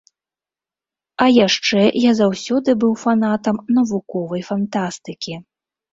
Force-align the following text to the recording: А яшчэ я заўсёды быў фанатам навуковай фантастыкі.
А 1.25 1.27
яшчэ 1.47 1.83
я 2.03 2.11
заўсёды 2.21 2.69
быў 2.85 2.93
фанатам 3.05 3.61
навуковай 3.79 4.41
фантастыкі. 4.53 5.33